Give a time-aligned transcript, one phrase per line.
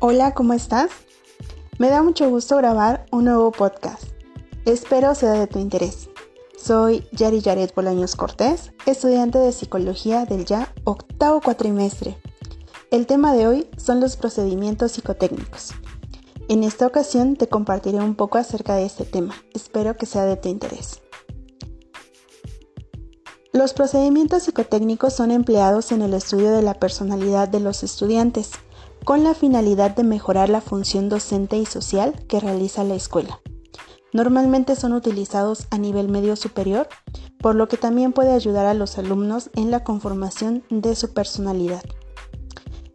[0.00, 0.92] Hola, ¿cómo estás?
[1.80, 4.04] Me da mucho gusto grabar un nuevo podcast.
[4.64, 6.08] Espero sea de tu interés.
[6.56, 12.16] Soy Yari Yaret Bolaños Cortés, estudiante de psicología del ya octavo cuatrimestre.
[12.92, 15.72] El tema de hoy son los procedimientos psicotécnicos.
[16.48, 19.34] En esta ocasión te compartiré un poco acerca de este tema.
[19.52, 21.02] Espero que sea de tu interés.
[23.52, 28.52] Los procedimientos psicotécnicos son empleados en el estudio de la personalidad de los estudiantes
[29.04, 33.40] con la finalidad de mejorar la función docente y social que realiza la escuela.
[34.12, 36.88] Normalmente son utilizados a nivel medio superior,
[37.40, 41.82] por lo que también puede ayudar a los alumnos en la conformación de su personalidad.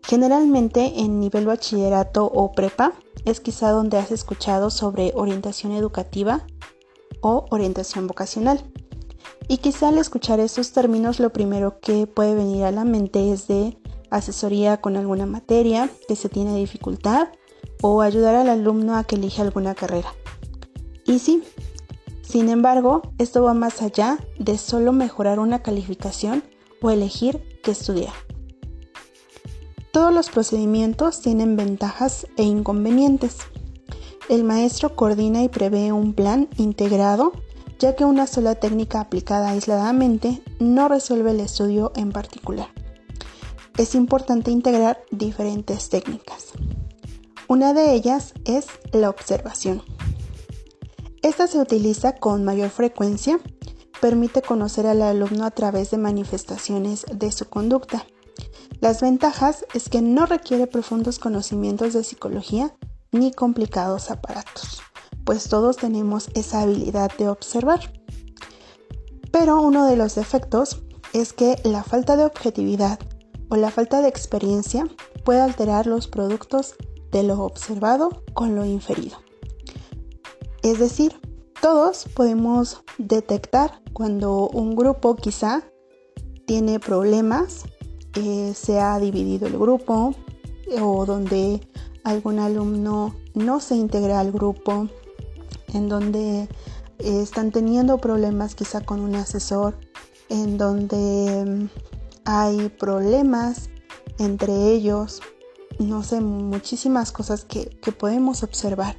[0.02, 2.94] Generalmente en nivel bachillerato o prepa
[3.26, 6.46] es quizá donde has escuchado sobre orientación educativa
[7.22, 8.62] o orientación vocacional.
[9.48, 13.48] Y quizá al escuchar estos términos lo primero que puede venir a la mente es
[13.48, 13.78] de
[14.14, 17.30] asesoría con alguna materia que se tiene dificultad
[17.82, 20.14] o ayudar al alumno a que elija alguna carrera.
[21.06, 21.44] Y sí,
[22.22, 26.44] sin embargo, esto va más allá de solo mejorar una calificación
[26.82, 28.14] o elegir qué estudiar.
[29.92, 33.38] Todos los procedimientos tienen ventajas e inconvenientes.
[34.30, 37.32] El maestro coordina y prevé un plan integrado,
[37.80, 42.83] ya que una sola técnica aplicada aisladamente no resuelve el estudio en particular
[43.78, 46.48] es importante integrar diferentes técnicas.
[47.48, 49.82] Una de ellas es la observación.
[51.22, 53.40] Esta se utiliza con mayor frecuencia,
[54.02, 58.06] permite conocer al alumno a través de manifestaciones de su conducta.
[58.82, 62.76] Las ventajas es que no requiere profundos conocimientos de psicología
[63.12, 64.82] ni complicados aparatos,
[65.24, 67.80] pues todos tenemos esa habilidad de observar.
[69.32, 70.82] Pero uno de los defectos
[71.14, 73.00] es que la falta de objetividad
[73.54, 74.88] o la falta de experiencia
[75.24, 76.74] puede alterar los productos
[77.12, 79.18] de lo observado con lo inferido.
[80.64, 81.14] Es decir,
[81.62, 85.62] todos podemos detectar cuando un grupo quizá
[86.48, 87.66] tiene problemas,
[88.16, 90.16] eh, se ha dividido el grupo
[90.82, 91.62] o donde
[92.04, 94.88] algún alumno no se integra al grupo,
[95.76, 96.50] en donde
[96.98, 99.78] están teniendo problemas quizá con un asesor,
[100.30, 101.70] en donde
[102.26, 103.70] hay problemas
[104.20, 105.22] entre ellos,
[105.80, 108.96] no sé, muchísimas cosas que, podemos observar.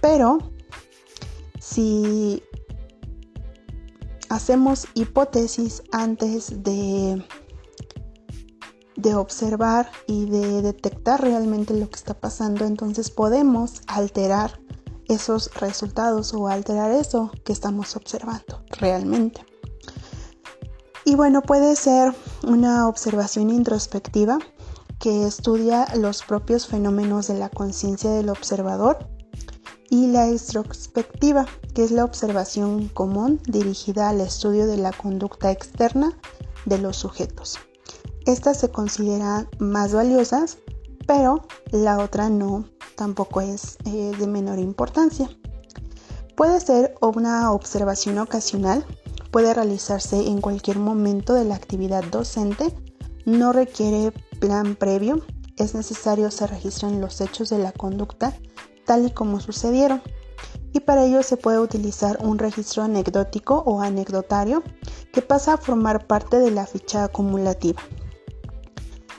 [0.00, 0.38] Pero
[1.60, 2.42] si
[4.28, 7.24] hacemos hipótesis antes de,
[8.96, 14.60] de observar y de detectar realmente lo que está pasando, entonces podemos alterar
[15.08, 19.47] esos resultados o alterar eso que estamos observando realmente.
[21.08, 22.14] Y bueno, puede ser
[22.46, 24.38] una observación introspectiva
[24.98, 29.08] que estudia los propios fenómenos de la conciencia del observador
[29.88, 36.12] y la extrospectiva, que es la observación común dirigida al estudio de la conducta externa
[36.66, 37.58] de los sujetos.
[38.26, 40.58] Estas se consideran más valiosas,
[41.06, 45.30] pero la otra no, tampoco es eh, de menor importancia.
[46.36, 48.84] Puede ser una observación ocasional
[49.30, 52.74] puede realizarse en cualquier momento de la actividad docente,
[53.24, 55.22] no requiere plan previo,
[55.56, 58.34] es necesario se registren los hechos de la conducta
[58.88, 60.02] tal y como sucedieron.
[60.72, 64.62] Y para ello se puede utilizar un registro anecdótico o anecdotario
[65.12, 67.80] que pasa a formar parte de la ficha acumulativa.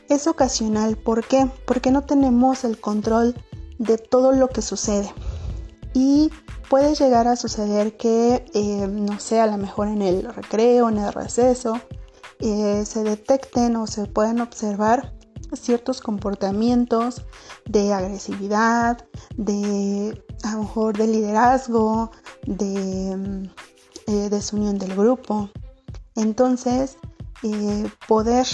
[0.09, 1.49] Es ocasional, ¿por qué?
[1.65, 3.35] Porque no tenemos el control
[3.77, 5.13] de todo lo que sucede.
[5.93, 6.31] Y
[6.69, 10.97] puede llegar a suceder que, eh, no sé, a lo mejor en el recreo, en
[10.97, 11.79] el receso,
[12.39, 15.15] eh, se detecten o se puedan observar
[15.53, 17.25] ciertos comportamientos
[17.65, 19.03] de agresividad,
[19.35, 22.11] de a lo mejor de liderazgo,
[22.45, 23.49] de
[24.07, 25.49] eh, desunión del grupo.
[26.15, 26.97] Entonces,
[28.07, 28.45] poder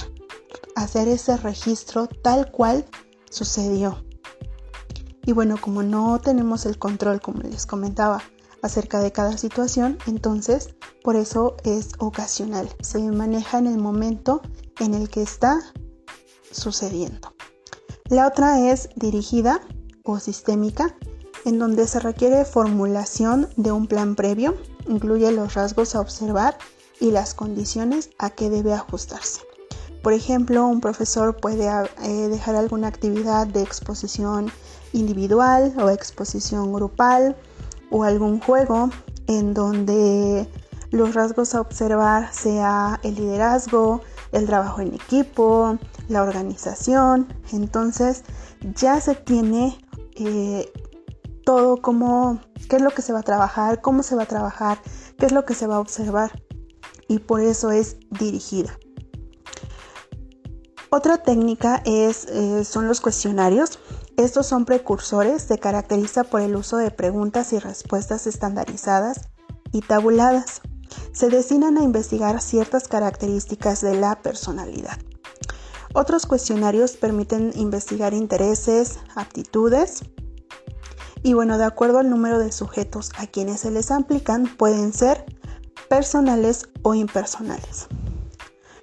[0.75, 2.85] hacer ese registro tal cual
[3.29, 4.05] sucedió.
[5.25, 8.21] Y bueno, como no tenemos el control, como les comentaba,
[8.61, 12.67] acerca de cada situación, entonces por eso es ocasional.
[12.81, 14.41] Se maneja en el momento
[14.79, 15.59] en el que está
[16.51, 17.33] sucediendo.
[18.09, 19.61] La otra es dirigida
[20.03, 20.95] o sistémica,
[21.45, 24.55] en donde se requiere formulación de un plan previo,
[24.87, 26.57] incluye los rasgos a observar
[26.99, 29.41] y las condiciones a que debe ajustarse.
[30.01, 34.51] Por ejemplo, un profesor puede eh, dejar alguna actividad de exposición
[34.95, 37.35] individual o exposición grupal
[37.91, 38.89] o algún juego
[39.27, 40.47] en donde
[40.91, 44.01] los rasgos a observar sea el liderazgo,
[44.31, 45.77] el trabajo en equipo,
[46.07, 47.27] la organización.
[47.51, 48.23] Entonces
[48.75, 49.77] ya se tiene
[50.15, 50.71] eh,
[51.45, 52.39] todo como
[52.69, 54.79] qué es lo que se va a trabajar, cómo se va a trabajar,
[55.17, 56.31] qué es lo que se va a observar.
[57.07, 58.77] Y por eso es dirigida.
[60.89, 63.79] Otra técnica es, eh, son los cuestionarios.
[64.17, 69.29] Estos son precursores, se caracteriza por el uso de preguntas y respuestas estandarizadas
[69.71, 70.61] y tabuladas.
[71.11, 74.97] Se destinan a investigar ciertas características de la personalidad.
[75.93, 80.03] Otros cuestionarios permiten investigar intereses, aptitudes
[81.25, 85.25] y bueno, de acuerdo al número de sujetos a quienes se les aplican, pueden ser
[85.89, 87.87] personales o impersonales.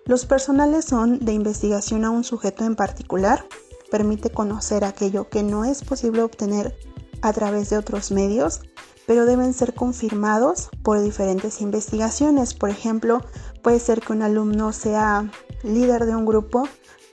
[0.07, 3.45] Los personales son de investigación a un sujeto en particular,
[3.93, 6.75] permite conocer aquello que no es posible obtener
[7.21, 8.63] a través de otros medios,
[9.07, 12.55] pero deben ser confirmados por diferentes investigaciones.
[12.55, 13.21] Por ejemplo,
[13.63, 15.31] puede ser que un alumno sea
[15.63, 16.67] líder de un grupo,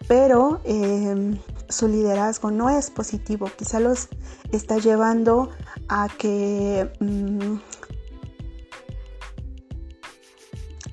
[0.08, 1.38] pero em,
[1.68, 3.52] su liderazgo no es positivo.
[3.58, 4.08] Quizá los
[4.54, 5.50] está llevando
[5.90, 7.58] a que mm,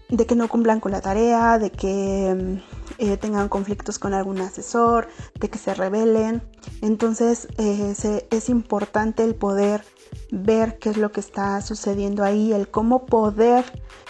[0.09, 4.41] de que no cumplan con la tarea, de que mm, eh, tengan conflictos con algún
[4.41, 5.09] asesor,
[5.39, 6.43] de que se rebelen.
[6.83, 9.85] Entonces eh, es importante el poder
[10.31, 13.65] ver qué es lo que está sucediendo ahí, el cómo poder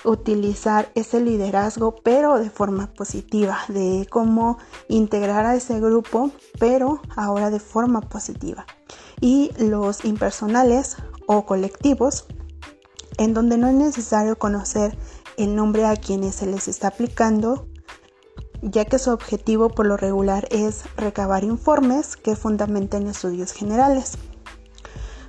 [0.04, 4.58] utilizar ese liderazgo, pero de forma positiva, de cómo
[4.88, 8.66] integrar a ese grupo, pero ahora de forma positiva.
[9.20, 10.96] Y los impersonales
[11.26, 12.26] o colectivos,
[13.18, 14.96] en donde no es necesario conocer
[15.36, 17.66] el nombre a quienes se les está aplicando,
[18.62, 24.18] ya que su objetivo por lo regular es recabar informes que fundamenten estudios generales.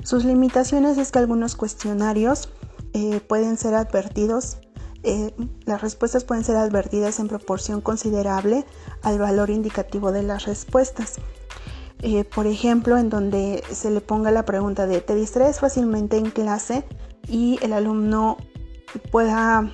[0.04, 2.50] Sus limitaciones es que algunos cuestionarios
[2.94, 4.58] eh, pueden ser advertidos,
[5.04, 5.34] eh,
[5.66, 8.66] las respuestas pueden ser advertidas en proporción considerable
[9.04, 11.16] al valor indicativo de las respuestas.
[12.02, 16.30] Eh, por ejemplo, en donde se le ponga la pregunta de ¿te distraes fácilmente en
[16.30, 16.86] clase?
[17.28, 18.38] y el alumno
[19.12, 19.70] pueda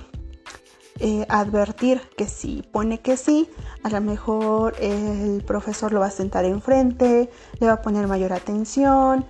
[1.00, 3.50] eh, advertir que si pone que sí,
[3.82, 8.32] a lo mejor el profesor lo va a sentar enfrente, le va a poner mayor
[8.32, 9.26] atención.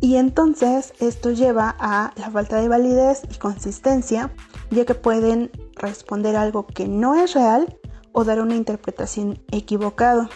[0.00, 4.32] Y entonces esto lleva a la falta de validez y consistencia,
[4.70, 7.78] ya que pueden responder algo que no es real
[8.12, 10.28] o dar una interpretación equivocada,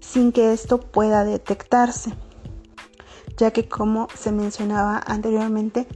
[0.00, 2.12] sin que esto pueda detectarse,
[3.36, 5.88] ya que como se mencionaba anteriormente,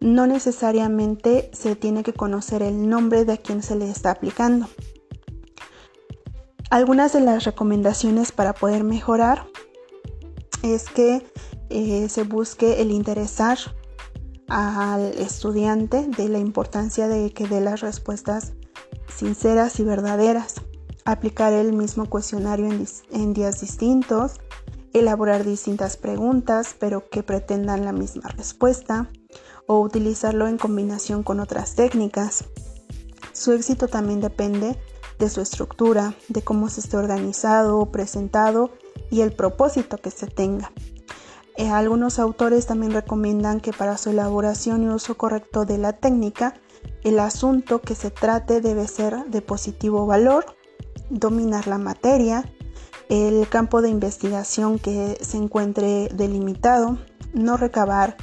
[0.00, 4.68] no necesariamente se tiene que conocer el nombre de a quien se le está aplicando.
[6.70, 9.46] Algunas de las recomendaciones para poder mejorar
[10.62, 11.26] es que
[11.68, 13.58] eh, se busque el interesar
[14.48, 18.52] al estudiante de la importancia de que dé las respuestas
[19.08, 20.54] sinceras y verdaderas,
[21.04, 22.68] aplicar el mismo cuestionario
[23.10, 24.40] en días distintos,
[24.92, 29.08] elaborar distintas preguntas pero que pretendan la misma respuesta,
[29.70, 32.42] o utilizarlo en combinación con otras técnicas.
[33.32, 34.76] Su éxito también depende
[35.20, 38.72] de su estructura, de cómo se esté organizado o presentado
[39.12, 40.72] y el propósito que se tenga.
[41.56, 46.54] Eh, algunos autores también recomiendan que para su elaboración y uso correcto de la técnica,
[47.04, 50.46] el asunto que se trate debe ser de positivo valor,
[51.10, 52.44] dominar la materia,
[53.08, 56.98] el campo de investigación que se encuentre delimitado,
[57.34, 58.16] no recabar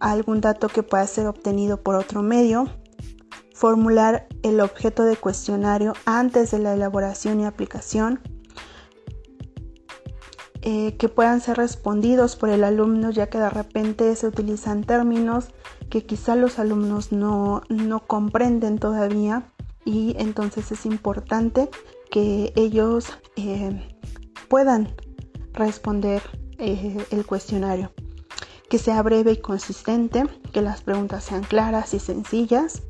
[0.00, 2.68] algún dato que pueda ser obtenido por otro medio,
[3.54, 8.20] formular el objeto de cuestionario antes de la elaboración y aplicación,
[10.62, 15.50] eh, que puedan ser respondidos por el alumno ya que de repente se utilizan términos
[15.88, 17.62] que quizá los alumnos no,
[18.06, 19.46] comprenden todavía
[19.84, 21.70] y entonces es importante
[22.10, 23.96] que ellos eh,
[24.48, 24.94] puedan
[25.52, 26.22] responder
[26.58, 27.92] eh, el cuestionario
[28.68, 32.82] que sea breve y consistente, que las preguntas sean claras y sencillas,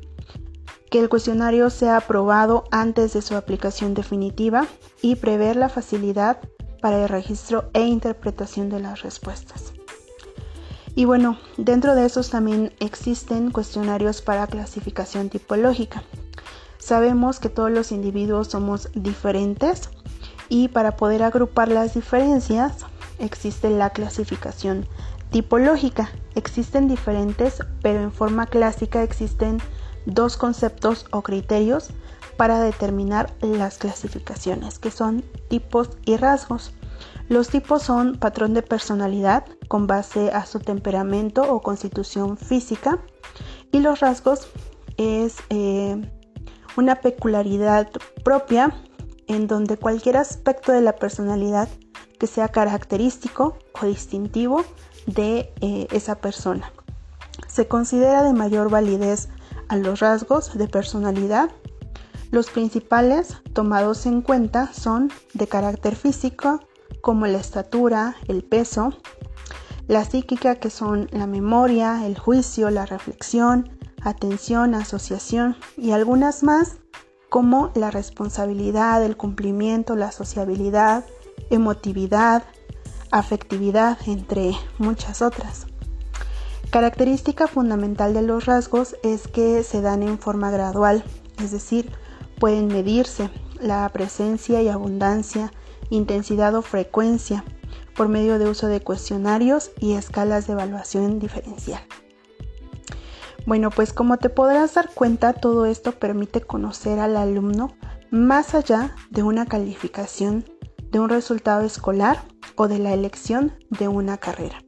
[0.89, 4.67] que el cuestionario sea aprobado antes de su aplicación definitiva
[5.01, 6.39] y prever la facilidad
[6.81, 9.73] para el registro e interpretación de las respuestas.
[10.95, 16.03] Y bueno, dentro de esos también existen cuestionarios para clasificación tipológica.
[16.77, 19.89] Sabemos que todos los individuos somos diferentes
[20.49, 22.85] y para poder agrupar las diferencias
[23.19, 24.87] existe la clasificación
[25.31, 26.09] Tipológica.
[26.35, 29.59] Existen diferentes, pero en forma clásica existen
[30.05, 31.89] dos conceptos o criterios
[32.35, 36.73] para determinar las clasificaciones, que son tipos y rasgos.
[37.27, 42.99] Los tipos son patrón de personalidad con base a su temperamento o constitución física
[43.71, 44.47] y los rasgos
[44.97, 46.01] es eh,
[46.75, 47.89] una peculiaridad
[48.23, 48.73] propia
[49.27, 51.69] en donde cualquier aspecto de la personalidad
[52.19, 54.65] que sea característico o distintivo
[55.13, 56.71] de eh, esa persona.
[57.47, 59.29] Se considera de mayor validez
[59.67, 61.49] a los rasgos de personalidad.
[62.31, 66.59] Los principales tomados en cuenta son de carácter físico,
[67.01, 68.93] como la estatura, el peso,
[69.87, 73.69] la psíquica, que son la memoria, el juicio, la reflexión,
[74.03, 76.77] atención, asociación y algunas más
[77.29, 81.05] como la responsabilidad, el cumplimiento, la sociabilidad,
[81.49, 82.43] emotividad,
[83.11, 85.67] afectividad, entre muchas otras.
[86.69, 91.03] Característica fundamental de los rasgos es que se dan en forma gradual,
[91.41, 91.91] es decir,
[92.39, 95.51] pueden medirse la presencia y abundancia,
[95.89, 97.43] intensidad o frecuencia
[97.95, 101.81] por medio de uso de cuestionarios y escalas de evaluación diferencial.
[103.45, 107.73] Bueno, pues como te podrás dar cuenta, todo esto permite conocer al alumno
[108.11, 110.45] más allá de una calificación,
[110.91, 112.19] de un resultado escolar
[112.59, 114.61] o de la elección de una carrera.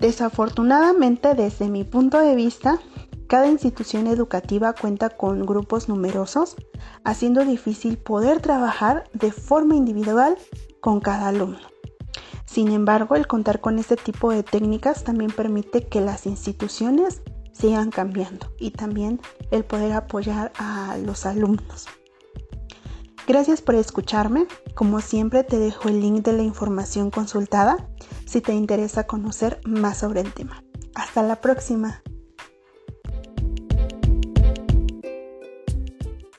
[0.00, 2.80] Desafortunadamente, desde mi punto de vista,
[3.28, 6.56] cada institución educativa cuenta con grupos numerosos,
[7.04, 10.38] haciendo difícil poder trabajar de forma individual
[10.80, 11.60] con cada alumno.
[12.46, 17.20] Sin embargo, el contar con este tipo de técnicas también permite que las instituciones
[17.52, 19.20] sigan cambiando y también
[19.50, 21.86] el poder apoyar a los alumnos.
[23.26, 24.46] Gracias por escucharme.
[24.74, 27.88] Como siempre te dejo el link de la información consultada
[28.26, 30.62] si te interesa conocer más sobre el tema.
[30.94, 32.03] Hasta la próxima.